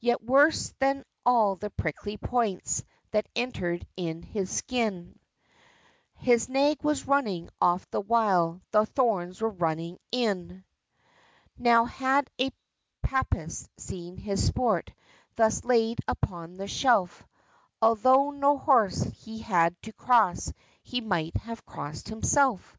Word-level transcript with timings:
Yet 0.00 0.22
worse 0.22 0.74
than 0.80 1.02
all 1.24 1.56
the 1.56 1.70
prickly 1.70 2.18
points 2.18 2.84
That 3.12 3.26
entered 3.34 3.86
in 3.96 4.20
his 4.20 4.50
skin, 4.50 5.18
His 6.16 6.46
nag 6.46 6.84
was 6.84 7.06
running 7.08 7.48
off 7.58 7.90
the 7.90 8.02
while 8.02 8.60
The 8.72 8.84
thorns 8.84 9.40
were 9.40 9.48
running 9.48 9.98
in! 10.10 10.64
Now 11.56 11.86
had 11.86 12.28
a 12.38 12.50
Papist 13.02 13.70
seen 13.80 14.18
his 14.18 14.46
sport, 14.46 14.92
Thus 15.36 15.64
laid 15.64 16.00
upon 16.06 16.58
the 16.58 16.68
shelf, 16.68 17.24
Altho' 17.80 18.30
no 18.30 18.58
horse 18.58 19.04
he 19.04 19.38
had 19.38 19.80
to 19.84 19.92
cross, 19.94 20.52
He 20.82 21.00
might 21.00 21.34
have 21.38 21.64
crossed 21.64 22.10
himself. 22.10 22.76